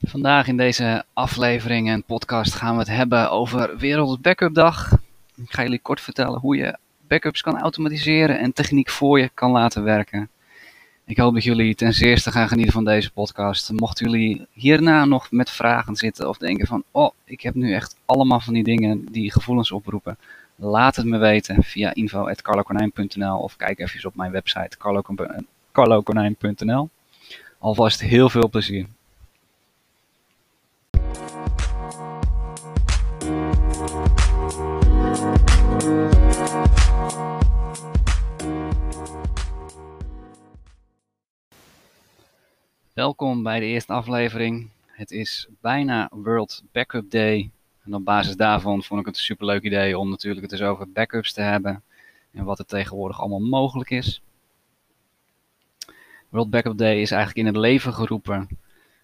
[0.00, 4.92] Vandaag in deze aflevering en podcast gaan we het hebben over Wereld Backup Dag.
[5.36, 9.50] Ik ga jullie kort vertellen hoe je backups kan automatiseren en techniek voor je kan
[9.50, 10.30] laten werken.
[11.04, 13.72] Ik hoop dat jullie ten zeerste gaan genieten van deze podcast.
[13.72, 17.96] Mochten jullie hierna nog met vragen zitten of denken van, oh, ik heb nu echt
[18.04, 20.18] allemaal van die dingen die gevoelens oproepen.
[20.56, 24.76] Laat het me weten via info.carlokonijn.nl of kijk even op mijn website
[25.72, 26.88] carlokonijn.nl.
[27.58, 28.86] Alvast heel veel plezier.
[43.06, 44.70] Welkom bij de eerste aflevering.
[44.86, 47.50] Het is bijna World Backup Day.
[47.84, 50.92] En op basis daarvan vond ik het een superleuk idee om natuurlijk het eens over
[50.92, 51.82] backups te hebben.
[52.32, 54.22] En wat er tegenwoordig allemaal mogelijk is.
[56.28, 58.48] World Backup Day is eigenlijk in het leven geroepen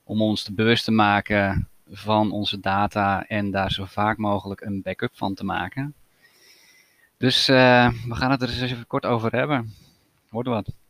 [0.05, 4.83] om ons te bewust te maken van onze data en daar zo vaak mogelijk een
[4.83, 5.95] backup van te maken.
[7.17, 9.75] Dus uh, we gaan het er eens even kort over hebben.
[10.29, 10.82] Wordt wat.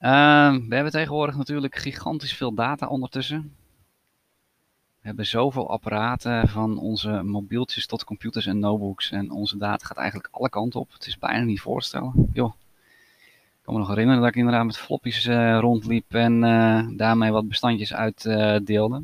[0.00, 3.54] Uh, we hebben tegenwoordig natuurlijk gigantisch veel data ondertussen.
[5.00, 9.10] We hebben zoveel apparaten, van onze mobieltjes tot computers en notebooks.
[9.10, 10.92] En onze data gaat eigenlijk alle kanten op.
[10.92, 12.30] Het is bijna niet voor te stellen.
[12.32, 12.52] Joh.
[13.24, 17.30] Ik kan me nog herinneren dat ik inderdaad met floppies uh, rondliep en uh, daarmee
[17.30, 18.96] wat bestandjes uitdeelde.
[18.96, 19.02] Uh,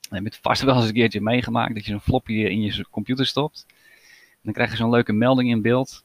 [0.00, 2.86] je hebt het vast wel eens een keertje meegemaakt dat je zo'n floppy in je
[2.90, 3.66] computer stopt.
[3.68, 6.04] En dan krijg je zo'n leuke melding in beeld.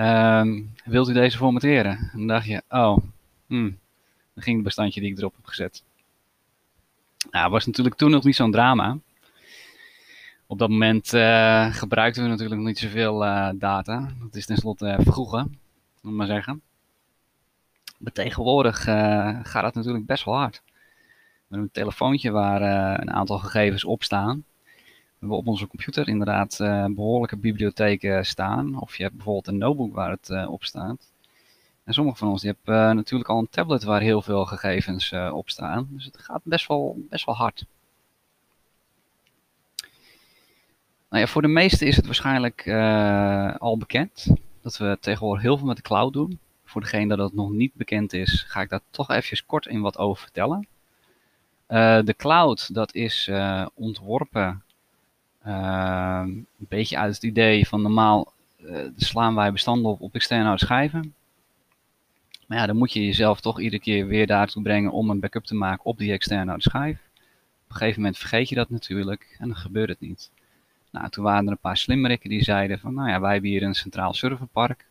[0.00, 1.98] Um, wilt u deze formateren?
[1.98, 2.98] En dan dacht je, oh,
[3.46, 3.78] hmm,
[4.34, 5.82] dan ging het bestandje die ik erop heb gezet.
[7.30, 8.98] Nou, was natuurlijk toen nog niet zo'n drama.
[10.46, 14.12] Op dat moment uh, gebruikten we natuurlijk nog niet zoveel uh, data.
[14.20, 15.46] Dat is tenslotte uh, vroeger,
[16.00, 16.62] moet maar zeggen.
[17.98, 18.82] Maar tegenwoordig
[19.42, 20.62] gaat het natuurlijk best wel hard.
[21.48, 22.62] Hebben een telefoontje waar
[23.00, 24.44] een aantal gegevens op staan.
[25.20, 28.80] We op onze computer inderdaad uh, behoorlijke bibliotheken staan.
[28.80, 31.12] Of je hebt bijvoorbeeld een notebook waar het uh, op staat.
[31.84, 35.12] En sommige van ons die hebben uh, natuurlijk al een tablet waar heel veel gegevens
[35.32, 35.88] op staan.
[35.90, 37.64] Dus het gaat best wel, best wel hard.
[41.10, 42.68] Nou voor de meesten is het waarschijnlijk
[43.58, 44.26] al bekend
[44.62, 46.38] dat we tegenwoordig heel veel met de cloud doen.
[46.64, 49.80] Voor degene dat het nog niet bekend is, ga ik daar toch even kort in
[49.80, 50.68] wat over vertellen.
[52.04, 53.30] de cloud, dat is
[53.74, 54.62] ontworpen
[55.46, 60.44] uh, een beetje uit het idee van normaal uh, slaan wij bestanden op op externe
[60.44, 61.14] harde schijven.
[62.46, 65.44] Maar ja, dan moet je jezelf toch iedere keer weer daartoe brengen om een backup
[65.44, 66.98] te maken op die externe schijf.
[67.64, 70.30] Op een gegeven moment vergeet je dat natuurlijk en dan gebeurt het niet.
[70.90, 73.62] Nou, toen waren er een paar slimmerikken die zeiden van, nou ja, wij hebben hier
[73.62, 74.86] een centraal serverpark.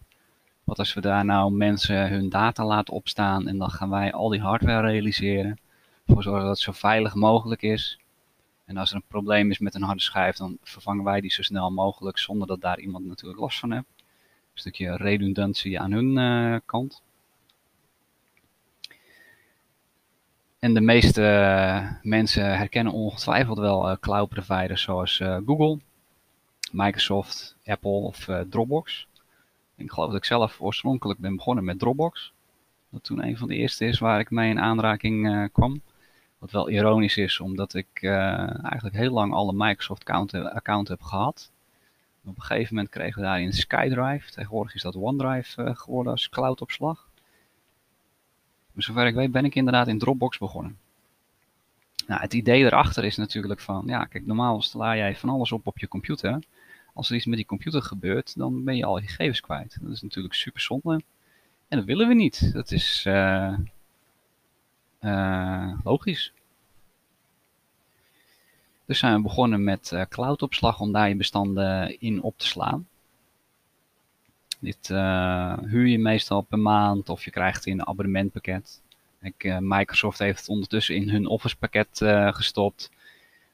[0.64, 4.30] Wat als we daar nou mensen hun data laten opstaan en dan gaan wij al
[4.30, 5.60] die hardware realiseren.
[6.08, 8.00] Voor zorgen dat het zo veilig mogelijk is.
[8.70, 11.42] En als er een probleem is met een harde schijf, dan vervangen wij die zo
[11.42, 13.86] snel mogelijk zonder dat daar iemand natuurlijk last van heeft.
[14.54, 17.02] Een stukje redundantie aan hun uh, kant.
[20.60, 25.80] En de meeste uh, mensen herkennen ongetwijfeld wel uh, cloud providers zoals Google,
[26.72, 29.08] Microsoft, Apple of Dropbox.
[29.76, 32.32] Ik geloof dat ik zelf oorspronkelijk ben begonnen met Dropbox.
[32.90, 35.82] Dat toen een van de eerste is waar ik mee in aanraking kwam.
[36.40, 40.88] Wat wel ironisch is, omdat ik uh, eigenlijk heel lang al een Microsoft account, account
[40.88, 41.52] heb gehad.
[42.26, 44.32] op een gegeven moment kregen we daarin SkyDrive.
[44.32, 47.10] Tegenwoordig is dat OneDrive uh, geworden als cloudopslag.
[48.72, 50.78] Maar zover ik weet ben ik inderdaad in Dropbox begonnen.
[52.08, 55.68] Nou, het idee erachter is natuurlijk van, ja kijk, normaal sla jij van alles op
[55.68, 56.40] op je computer.
[56.94, 59.78] Als er iets met die computer gebeurt, dan ben je al je gegevens kwijt.
[59.82, 61.02] Dat is natuurlijk super zonde.
[61.68, 62.54] En dat willen we niet.
[62.54, 63.06] Dat is...
[63.08, 63.54] Uh,
[65.84, 66.34] logisch.
[68.90, 72.88] Dus zijn we begonnen met uh, cloudopslag om daar je bestanden in op te slaan.
[74.60, 78.82] Dit uh, huur je meestal per maand of je krijgt in een abonnementpakket.
[79.22, 81.90] Ik, Microsoft heeft het ondertussen in hun Office pakket
[82.36, 82.92] gestopt.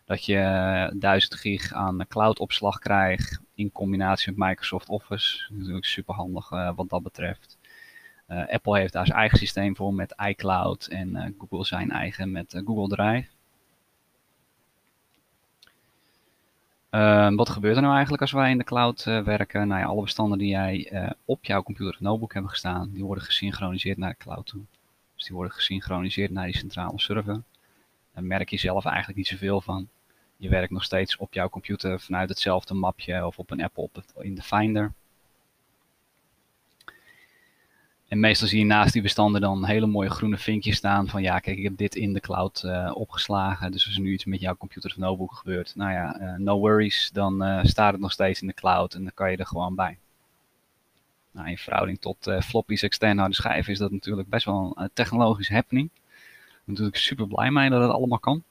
[0.05, 5.45] Dat je 1000 gig aan cloudopslag krijgt in combinatie met Microsoft Office.
[5.53, 7.57] Natuurlijk super handig wat dat betreft.
[8.27, 12.31] Uh, Apple heeft daar zijn eigen systeem voor met iCloud en uh, Google zijn eigen
[12.31, 13.27] met uh, Google Drive.
[16.89, 19.67] Ehm, wat gebeurt er nou eigenlijk als wij in de cloud werken?
[19.67, 23.23] Nou ja, alle bestanden die jij op jouw computer of notebook hebben gestaan, die worden
[23.23, 24.61] gesynchroniseerd naar de cloud toe.
[25.15, 27.41] Dus die worden gesynchroniseerd naar die centrale server.
[28.13, 29.87] Daar merk je zelf eigenlijk niet zoveel van.
[30.37, 34.35] Je werkt nog steeds op jouw computer vanuit hetzelfde mapje of op een Apple in
[34.35, 34.93] de Finder.
[38.07, 41.39] En meestal zie je naast die bestanden dan hele mooie groene vinkjes staan van ja,
[41.39, 43.71] kijk, ik heb dit in de cloud uh, opgeslagen.
[43.71, 46.59] Dus als er nu iets met jouw computer of notebook gebeurt, nou ja, uh, no
[46.59, 49.45] worries, dan uh, staat het nog steeds in de cloud en dan kan je er
[49.45, 49.97] gewoon bij.
[51.31, 55.53] Nou, in verhouding tot floppies, externe harde schijven is dat natuurlijk best wel een technologische
[55.53, 55.89] happening.
[55.93, 58.43] Ik ben natuurlijk super blij mee dat het allemaal kan.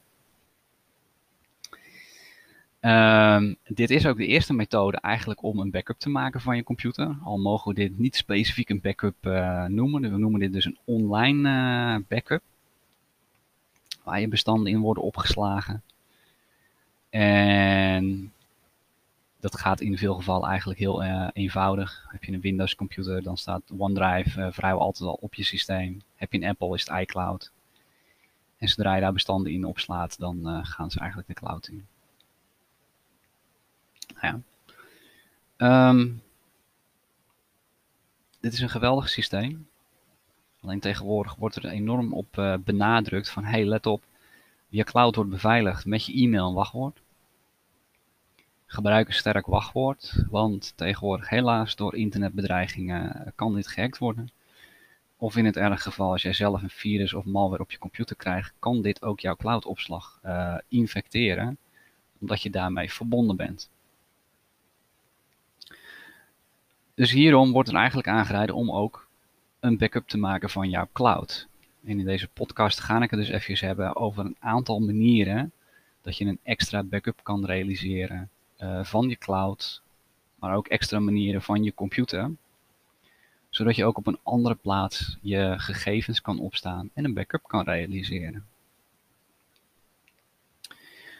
[2.86, 6.62] Um, dit is ook de eerste methode eigenlijk om een backup te maken van je
[6.62, 7.16] computer.
[7.22, 10.00] Al mogen we dit niet specifiek een backup uh, noemen.
[10.00, 12.42] We noemen dit dus een online uh, backup.
[14.02, 15.82] Waar je bestanden in worden opgeslagen.
[17.10, 18.32] En
[19.40, 22.06] dat gaat in veel gevallen eigenlijk heel uh, eenvoudig.
[22.08, 26.02] Heb je een Windows computer, dan staat OneDrive vrijwel altijd al op je systeem.
[26.16, 27.50] Heb je een Apple, is het iCloud.
[28.58, 31.86] En zodra je daar bestanden in opslaat, dan gaan ze eigenlijk de cloud in.
[34.24, 34.40] Ja.
[35.90, 36.22] Um,
[38.40, 39.68] dit is een geweldig systeem.
[40.60, 44.02] Alleen tegenwoordig wordt er enorm op uh, benadrukt van hey let op,
[44.68, 47.00] je cloud wordt beveiligd met je e-mail en wachtwoord.
[48.66, 54.30] Gebruik een sterk wachtwoord, want tegenwoordig helaas door internetbedreigingen kan dit gehackt worden.
[55.16, 58.16] Of in het erg geval als jij zelf een virus of malware op je computer
[58.16, 61.58] krijgt, kan dit ook jouw cloudopslag uh, infecteren,
[62.20, 63.70] omdat je daarmee verbonden bent.
[66.94, 69.08] Dus hierom wordt er eigenlijk aangeraden om ook
[69.60, 71.48] een backup te maken van jouw cloud.
[71.84, 75.52] En in deze podcast ga ik het dus even hebben over een aantal manieren
[76.02, 79.82] dat je een extra backup kan realiseren uh, van je cloud,
[80.34, 82.30] maar ook extra manieren van je computer,
[83.48, 87.64] zodat je ook op een andere plaats je gegevens kan opstaan en een backup kan
[87.64, 88.46] realiseren.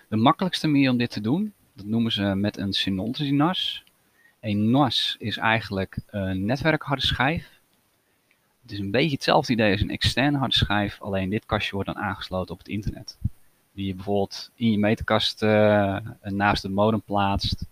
[0.08, 3.84] De makkelijkste manier om dit te doen, dat noemen ze met een Synology NAS.
[4.44, 7.61] Een NAS is eigenlijk een netwerkharde schijf.
[8.62, 11.87] Het is een beetje hetzelfde idee als een externe harde schijf, alleen dit kastje wordt
[11.93, 13.19] dan aangesloten op het internet.
[13.73, 17.67] Die je bijvoorbeeld in je meterkast uh, naast de modem plaatst,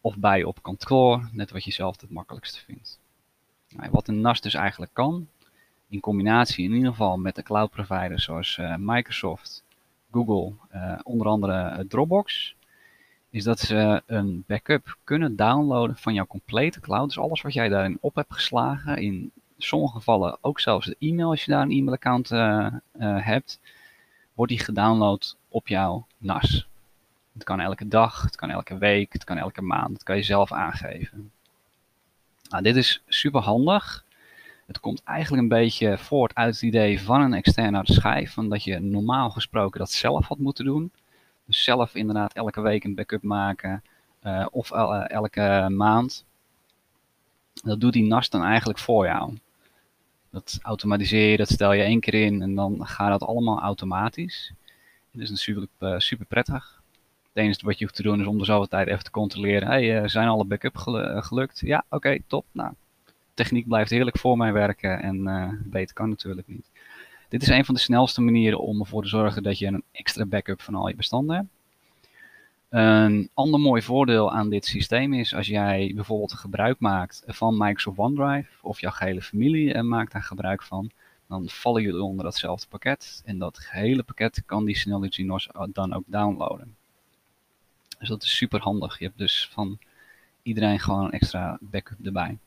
[0.00, 2.98] of bij je op kantoor, net wat je zelf het makkelijkste vindt.
[3.68, 5.28] Nou, wat een NAS dus eigenlijk kan,
[5.88, 9.64] in combinatie in ieder geval met de cloud providers zoals uh, Microsoft,
[10.10, 12.55] Google, uh, onder andere Dropbox,
[13.36, 17.06] is dat ze een backup kunnen downloaden van jouw complete cloud.
[17.06, 21.30] Dus alles wat jij daarin op hebt geslagen, in sommige gevallen ook zelfs de e-mail,
[21.30, 22.66] als je daar een e-mailaccount uh,
[23.00, 23.60] uh, hebt,
[24.34, 26.68] wordt die gedownload op jouw NAS.
[27.32, 30.22] Het kan elke dag, het kan elke week, het kan elke maand, dat kan je
[30.22, 31.30] zelf aangeven.
[32.48, 34.04] Nou, dit is super handig.
[34.66, 38.64] Het komt eigenlijk een beetje voort uit het idee van een externe schijf, van dat
[38.64, 40.90] je normaal gesproken dat zelf had moeten doen.
[41.46, 43.82] Dus zelf inderdaad elke week een backup maken
[44.22, 46.24] uh, of uh, elke maand.
[47.64, 49.38] Dat doet die NAS dan eigenlijk voor jou.
[50.30, 54.52] Dat automatiseer je, dat stel je één keer in en dan gaat dat allemaal automatisch.
[55.10, 56.82] Dat is natuurlijk uh, super prettig.
[57.32, 59.68] Het enige wat je hoeft te doen is om de zoveel tijd even te controleren.
[59.68, 61.60] Hey, zijn alle backup gelu gelukt?
[61.60, 62.44] Ja, oké, top.
[62.52, 62.72] Nou,
[63.34, 66.70] techniek blijft heerlijk voor mij werken en beter kan natuurlijk niet.
[67.28, 70.24] Dit is een van de snelste manieren om ervoor te zorgen dat je een extra
[70.24, 71.48] backup van al je bestanden hebt.
[72.68, 77.98] Een ander mooi voordeel aan dit systeem is als jij bijvoorbeeld gebruik maakt van Microsoft
[77.98, 80.90] OneDrive of jouw gehele familie maakt daar gebruik van,
[81.28, 85.92] dan vallen jullie onder datzelfde pakket en dat gehele pakket kan die Synology NOS dan
[85.92, 86.76] ook downloaden.
[87.98, 88.98] Dus dat is super handig.
[88.98, 89.78] Je hebt dus van
[90.42, 92.38] iedereen gewoon een extra backup erbij.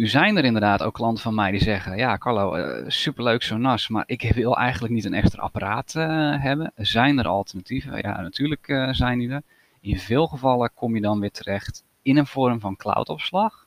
[0.00, 3.60] Nu zijn er inderdaad ook klanten van mij die zeggen: Ja, Carlo, uh, superleuk zo'n
[3.60, 6.72] NAS, maar ik wil eigenlijk niet een extra apparaat uh, hebben.
[6.76, 7.96] Zijn er alternatieven?
[7.96, 9.42] Ja, natuurlijk uh, zijn die er.
[9.80, 13.66] In veel gevallen kom je dan weer terecht in een vorm van cloudopslag,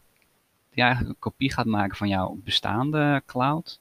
[0.69, 3.79] die eigenlijk een kopie gaat maken van jouw bestaande cloud.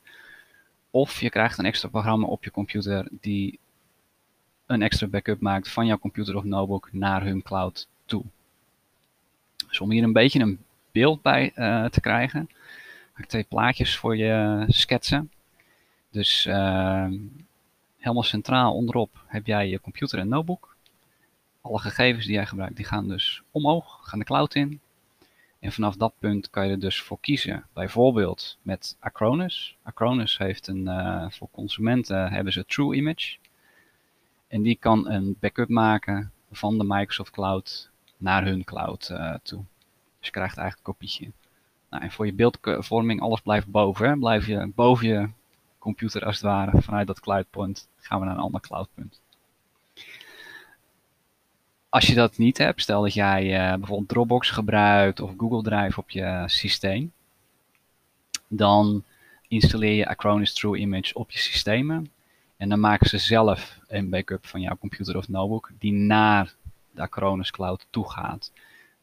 [0.90, 3.58] Of je krijgt een extra programma op je computer die
[4.66, 8.24] een extra backup maakt van jouw computer of notebook naar hun cloud toe.
[9.68, 10.58] Dus om hier een beetje een
[10.92, 12.48] beeld bij uh, te krijgen.
[13.12, 15.30] Ga ik twee plaatjes voor je schetsen.
[16.10, 17.10] Dus uh,
[17.98, 20.76] helemaal centraal onderop heb jij je computer en notebook.
[21.60, 24.80] Alle gegevens die jij gebruikt, die gaan dus omhoog, gaan de cloud in.
[25.60, 27.66] En vanaf dat punt kan je er dus voor kiezen.
[27.72, 29.76] Bijvoorbeeld met Acronis.
[29.82, 33.36] Acronis heeft een, uh, voor consumenten hebben ze True Image.
[34.48, 39.64] En die kan een backup maken van de Microsoft Cloud naar hun cloud toe.
[40.22, 41.30] Dus je krijgt eigenlijk een kopietje.
[41.90, 44.08] Nou, en voor je beeldvorming, alles blijft boven.
[44.08, 44.16] Hè?
[44.16, 45.28] Blijf je boven je
[45.78, 46.82] computer als het ware.
[46.82, 49.20] Vanuit dat cloudpoint gaan we naar een ander cloudpunt.
[51.88, 56.00] Als je dat niet hebt, stel dat jij uh, bijvoorbeeld Dropbox gebruikt of Google Drive
[56.00, 57.12] op je systeem.
[58.48, 59.04] dan
[59.48, 62.10] installeer je Acronis True Image op je systemen.
[62.56, 66.54] En dan maken ze zelf een backup van jouw computer of notebook die naar
[66.90, 68.52] de Acronis Cloud toe gaat.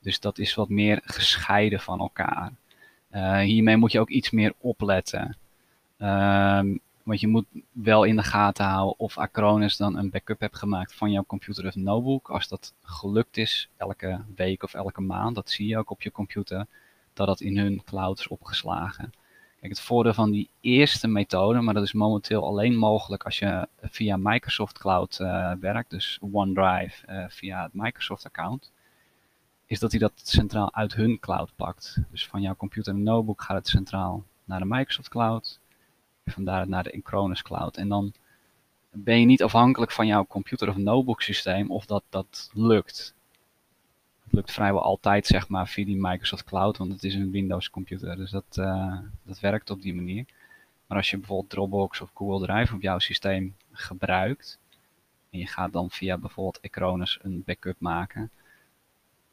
[0.02, 2.52] Dus dat is wat meer gescheiden van elkaar.
[3.12, 5.38] Uh, hiermee moet je ook iets meer opletten.
[5.98, 10.58] Ehm, want je moet wel in de gaten houden of Acronis dan een backup hebt
[10.58, 12.30] gemaakt van jouw computer of notebook.
[12.30, 16.12] Als dat gelukt is, elke week of elke maand, dat zie je ook op je
[16.12, 16.68] computer,
[17.14, 19.14] dat dat in hun cloud is opgeslagen.
[19.60, 23.68] Kijk, het voordeel van die eerste methode, maar dat is momenteel alleen mogelijk als je
[23.82, 28.72] via Microsoft Cloud uh, werkt, dus OneDrive uh, via het Microsoft account,
[29.70, 31.98] is dat hij dat centraal uit hun cloud pakt.
[32.12, 35.60] Dus van jouw computer en notebook gaat het centraal naar de Microsoft Cloud,
[36.24, 37.78] en vandaar naar de Acronis Cloud.
[37.78, 38.14] En dan
[38.92, 43.14] ben je niet afhankelijk van jouw computer of notebook systeem of dat dat lukt.
[44.24, 47.70] Het lukt vrijwel altijd zeg maar via die Microsoft Cloud, want het is een Windows
[47.70, 48.16] computer.
[48.16, 50.26] Dus dat, uh, dat werkt op die manier.
[50.88, 54.60] Maar als je bijvoorbeeld Dropbox of Google Drive op jouw systeem gebruikt,
[55.30, 58.32] en je gaat dan via bijvoorbeeld Acronis een backup maken,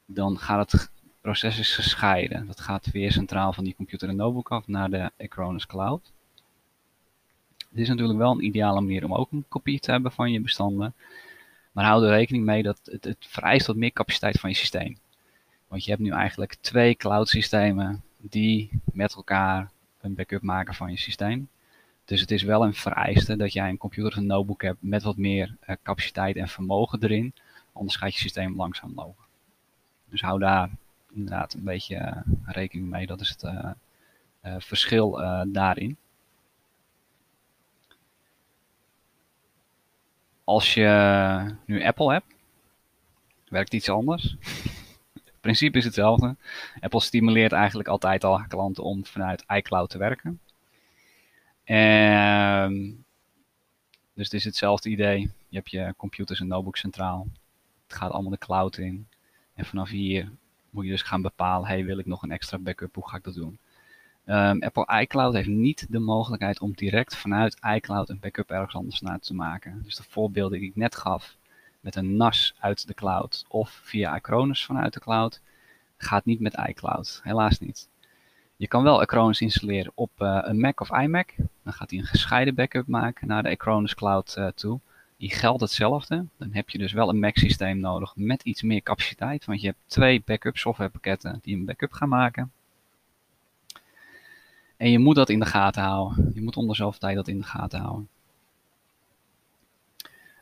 [0.07, 2.47] dan gaat het proces is gescheiden.
[2.47, 6.13] Dat gaat weer centraal van die computer en notebook af naar de Acronis Cloud.
[7.71, 10.41] Het is natuurlijk wel een ideale manier om ook een kopie te hebben van je
[10.41, 10.95] bestanden.
[11.73, 14.99] Maar hou er rekening mee dat het, het vereist wat meer capaciteit van je systeem.
[15.69, 19.71] Want je hebt nu eigenlijk twee cloud systemen die met elkaar
[20.01, 21.49] een backup maken van je systeem.
[22.05, 25.03] Dus het is wel een vereiste dat jij een computer of een notebook hebt met
[25.03, 27.35] wat meer uh, capaciteit en vermogen erin.
[27.73, 29.26] Anders gaat je systeem langzaam lopen.
[30.09, 30.71] Dus hou daar
[31.13, 33.07] inderdaad een beetje uh, rekening mee.
[33.07, 33.71] Dat is het uh,
[34.59, 35.11] verschil
[35.47, 35.97] daarin.
[40.45, 42.35] Als je nu Apple hebt,
[43.49, 44.37] werkt iets anders.
[45.15, 46.37] Het principe is hetzelfde.
[46.81, 50.41] Apple stimuleert eigenlijk altijd al klanten om vanuit iCloud te werken.
[51.65, 53.05] En
[54.15, 55.21] dus het is hetzelfde idee.
[55.49, 57.27] Je hebt je computers en notebooks centraal.
[57.87, 59.09] Het gaat allemaal de cloud in.
[59.57, 60.31] En vanaf hier
[60.71, 62.95] moet je dus gaan bepalen, hey, wil ik nog een extra backup?
[62.95, 63.59] Hoe ga ik dat doen?
[64.27, 69.01] Um, Apple iCloud heeft niet de mogelijkheid om direct vanuit iCloud een backup ergens anders
[69.01, 69.83] naar te maken.
[69.85, 71.37] Dus de voorbeelden die ik net gaf
[71.81, 75.41] met een NAS uit de cloud of via Acronis vanuit de cloud,
[75.97, 77.21] gaat niet met iCloud.
[77.23, 77.89] Helaas niet.
[78.57, 81.35] Je kan wel Acronis installeren op uh, een Mac of iMac.
[81.63, 84.81] Dan gaat hij een gescheiden backup maken naar de Acronis Cloud uh, toe.
[85.17, 86.27] Die geldt hetzelfde.
[86.37, 89.45] Dan heb je dus wel een Mac systeem nodig met iets meer capaciteit.
[89.45, 92.53] Want je hebt twee backup softwarepakketten die een backup gaan maken.
[94.77, 96.31] En je moet dat in de gaten houden.
[96.35, 98.09] Je moet onder zoveel tijd dat in de gaten houden.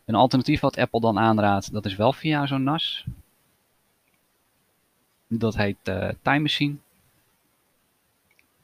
[0.05, 3.07] Een alternatief wat Apple dan aanraadt, dat is wel via zo'n NAS.
[5.27, 6.77] Dat heet uh, Time Machine.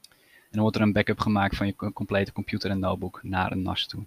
[0.08, 3.62] En dan wordt er een backup gemaakt van je complete computer en notebook naar een
[3.62, 4.04] NAS toe.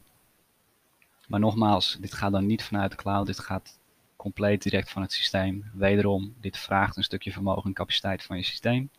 [1.34, 3.80] Maar nogmaals, dit gaat dan niet vanuit de cloud, dit gaat
[4.16, 5.72] compleet direct van het systeem.
[5.74, 8.90] Wederom, dit vraagt een stukje vermogen en capaciteit van je systeem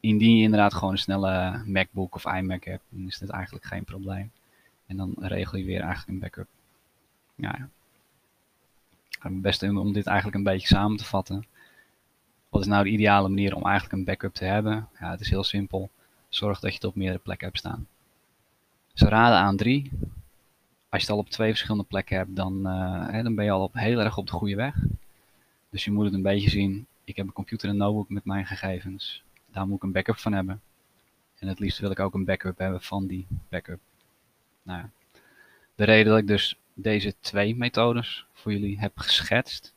[0.00, 3.84] indien je inderdaad gewoon een snelle MacBook of iMac hebt, dan is dit eigenlijk geen
[3.84, 4.32] probleem.
[4.86, 6.48] En dan regel je weer eigenlijk een backup.
[7.34, 7.68] Ja.
[9.20, 11.46] Het beste om dit eigenlijk een beetje samen te vatten.
[12.48, 14.88] Wat is nou de ideale manier om eigenlijk een backup te hebben?
[15.00, 15.90] Ja, het is heel simpel.
[16.28, 17.86] Zorg dat je het op meerdere plekken hebt staan.
[18.92, 19.90] Ze raden aan drie.
[20.94, 23.50] Als je het al op twee verschillende plekken hebt, dan, uh, hè, dan ben je
[23.50, 24.74] al op, heel erg op de goede weg.
[25.70, 26.86] Dus je moet het een beetje zien.
[27.04, 29.24] Ik heb een computer en notebook met mijn gegevens
[29.54, 30.60] daar moet ik een backup van hebben.
[31.38, 33.80] En het liefst wil ik ook een backup hebben van die backup.
[34.62, 34.84] Nou.
[35.74, 39.74] De reden dat ik dus deze twee methodes voor jullie heb geschetst,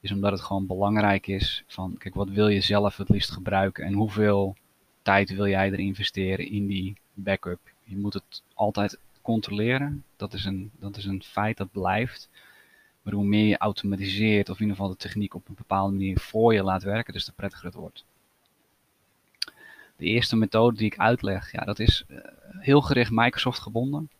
[0.00, 3.84] is omdat het gewoon belangrijk is van, kijk, wat wil je zelf het liefst gebruiken
[3.84, 4.56] en hoeveel
[5.02, 7.60] tijd wil jij er investeren in die backup.
[7.84, 8.98] Je moet het altijd
[9.32, 12.28] controleren, dat is een, dat is een feit dat blijft.
[13.02, 16.18] Maar hoe meer je automatiseert, of in ieder geval de techniek op een bepaalde manier
[16.18, 18.04] voor je laat werken, dus te prettiger het wordt
[19.98, 22.18] de eerste methode die ik uitleg, ja, dat is uh,
[22.58, 24.10] heel gericht Microsoft gebonden.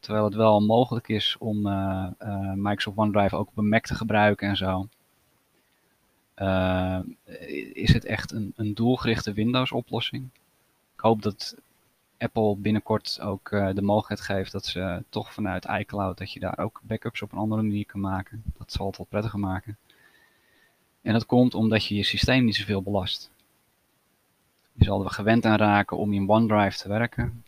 [0.00, 3.94] Terwijl het wel mogelijk is om uh, uh, Microsoft OneDrive ook op een Mac te
[3.94, 4.88] gebruiken en zo.
[7.72, 10.28] is het echt een, een doelgerichte Windows oplossing.
[10.94, 11.56] Ik hoop dat
[12.18, 16.80] Apple binnenkort ook de mogelijkheid geeft dat ze toch vanuit iCloud, dat je daar ook
[16.82, 18.42] backups op een andere manier kan maken.
[18.58, 19.76] Dat zal het wel prettiger maken.
[21.02, 23.30] En dat komt omdat je je systeem niet zoveel belast.
[24.72, 27.44] Je zal er gewend aan raken om in OneDrive te werken.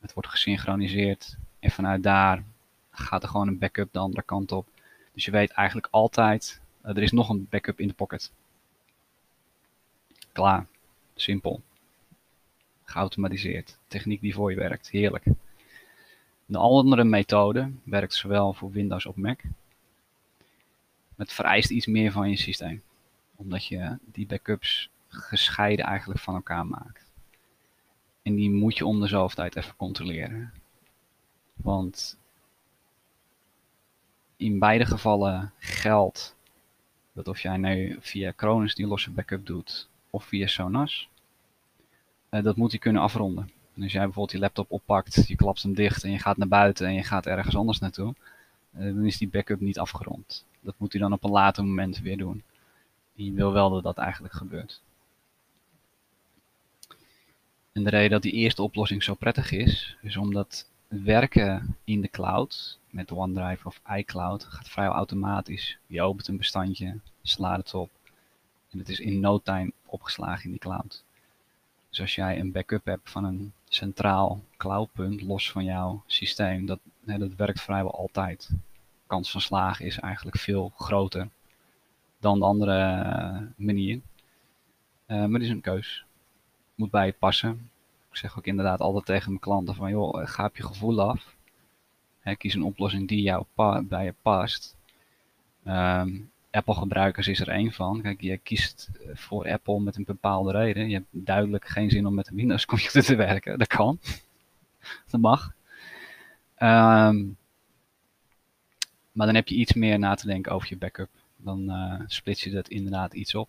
[0.00, 2.44] Het wordt gesynchroniseerd en vanuit daar
[2.90, 4.66] gaat er gewoon een backup de andere kant op.
[5.12, 8.32] Dus je weet eigenlijk altijd, uh, er is nog een backup in de pocket.
[10.32, 10.66] Klaar.
[11.14, 11.60] Simpel.
[12.92, 13.78] Geautomatiseerd.
[13.86, 15.24] Techniek die voor je werkt, heerlijk.
[16.46, 19.40] De andere methode werkt zowel voor Windows als Mac.
[21.16, 22.82] Het vereist iets meer van je systeem,
[23.36, 27.10] omdat je die backups gescheiden eigenlijk van elkaar maakt.
[28.22, 30.52] En die moet je om de zoveel tijd even controleren.
[31.54, 32.18] Want
[34.36, 36.36] in beide gevallen geldt
[37.12, 41.08] dat of jij nu via Cronus die losse backup doet of via Sonas,
[42.40, 43.50] dat moet hij kunnen afronden.
[43.74, 46.48] En als jij bijvoorbeeld je laptop oppakt, je klapt hem dicht en je gaat naar
[46.48, 48.14] buiten en je gaat ergens anders naartoe,
[48.76, 50.44] uh, dan is die backup niet afgerond.
[50.60, 52.42] Dat moet hij dan op een later moment weer doen.
[53.12, 54.80] Je wil wel dat dat eigenlijk gebeurt.
[57.72, 62.08] En de reden dat die eerste oplossing zo prettig is, is omdat werken in de
[62.08, 65.78] cloud met OneDrive of iCloud gaat vrijwel automatisch.
[65.86, 67.90] Je opent een bestandje, slaat het op
[68.70, 71.04] en het is in no time opgeslagen in die cloud.
[71.92, 76.78] Dus als jij een backup hebt van een centraal cloudpunt los van jouw systeem, dat,
[77.00, 78.48] dat werkt vrijwel altijd.
[78.50, 78.56] De
[79.06, 81.28] kans van slagen is eigenlijk veel groter
[82.18, 84.00] dan de andere uh, manier.
[85.06, 86.04] Uh, maar het is een keus.
[86.74, 87.70] Moet bij je passen.
[88.10, 91.36] Ik zeg ook inderdaad altijd tegen mijn klanten van joh, ga op je gevoel af.
[92.20, 93.44] Hè, kies een oplossing die jou
[93.82, 94.76] bij je past.
[95.66, 98.02] Um, Apple-gebruikers is er één van.
[98.02, 100.88] Kijk, je kiest voor Apple met een bepaalde reden.
[100.88, 103.58] Je hebt duidelijk geen zin om met een Windows-computer te werken.
[103.58, 103.98] Dat kan.
[105.10, 105.54] Dat mag.
[106.58, 107.36] Um,
[109.12, 111.10] maar dan heb je iets meer na te denken over je backup.
[111.36, 113.48] Dan uh, splits je dat inderdaad iets op.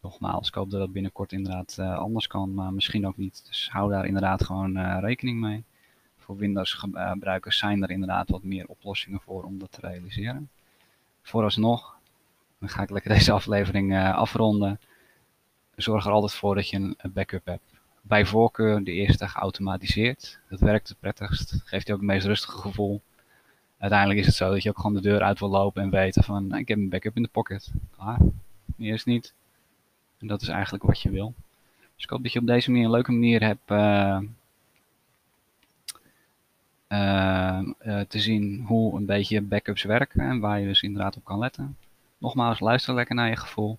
[0.00, 3.44] Nogmaals, ik hoop dat dat binnenkort inderdaad uh, anders kan, maar misschien ook niet.
[3.48, 5.64] Dus hou daar inderdaad gewoon rekening mee.
[6.18, 10.48] Voor Windows-gebruikers zijn er inderdaad wat meer oplossingen voor om dat te realiseren.
[11.22, 12.00] Vooralsnog
[12.62, 14.80] dan ga ik lekker deze aflevering uh, afronden.
[15.76, 17.72] Zorg er altijd voor dat je een backup hebt.
[18.00, 20.38] Bij voorkeur de eerste geautomatiseerd.
[20.48, 21.60] Dat werkt het prettigst.
[21.64, 23.00] Geeft je ook het meest rustige gevoel.
[23.78, 26.24] Uiteindelijk is het zo dat je ook gewoon de deur uit wil lopen en weten
[26.24, 27.72] van nou, ik heb een backup in de pocket.
[27.96, 28.18] Klaar.
[28.78, 29.34] Eerst niet.
[30.18, 31.34] En dat is eigenlijk wat je wil.
[31.94, 34.18] Dus ik hoop dat je op deze manier een leuke manier hebt uh,
[36.88, 41.38] uh, te zien hoe een beetje backups werken en waar je dus inderdaad op kan
[41.38, 41.76] letten.
[42.22, 43.78] Nogmaals, luister lekker naar je gevoel.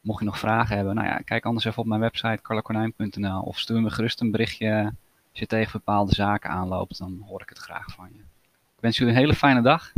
[0.00, 3.58] Mocht je nog vragen hebben, nou ja, kijk anders even op mijn website carlacornijn.nl of
[3.58, 4.92] stuur me gerust een berichtje
[5.30, 8.18] als je tegen bepaalde zaken aanloopt, dan hoor ik het graag van je.
[8.18, 9.92] Ik wens jullie een hele fijne dag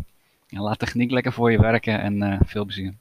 [0.48, 2.94] en laat techniek lekker voor je werken en uh, veel plezier.